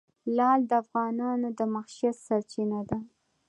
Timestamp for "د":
0.69-0.71, 1.57-1.59